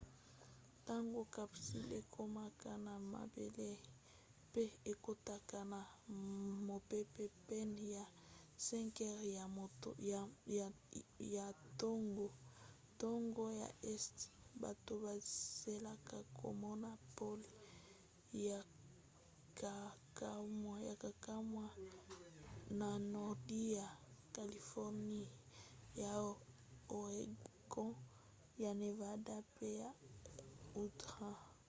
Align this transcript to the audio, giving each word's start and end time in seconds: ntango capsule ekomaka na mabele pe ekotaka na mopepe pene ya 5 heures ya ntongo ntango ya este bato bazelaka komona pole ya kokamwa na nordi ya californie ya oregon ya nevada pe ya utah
ntango 0.81 1.21
capsule 1.35 1.93
ekomaka 2.03 2.69
na 2.85 2.93
mabele 3.13 3.69
pe 4.53 4.63
ekotaka 4.91 5.59
na 5.71 5.79
mopepe 6.67 7.25
pene 7.47 7.81
ya 7.95 8.05
5 8.67 9.05
heures 10.09 10.75
ya 11.35 11.45
ntongo 11.69 12.27
ntango 12.93 13.43
ya 13.61 13.69
este 13.93 14.25
bato 14.63 14.91
bazelaka 15.05 16.17
komona 16.39 16.89
pole 17.17 17.51
ya 18.47 18.59
kokamwa 21.03 21.67
na 22.79 22.89
nordi 23.13 23.59
ya 23.77 23.87
californie 24.35 25.31
ya 26.01 26.11
oregon 27.01 27.91
ya 28.63 28.71
nevada 28.81 29.37
pe 29.55 29.67
ya 29.81 29.89
utah 30.83 31.39